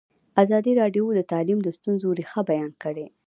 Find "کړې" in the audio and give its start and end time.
2.83-3.05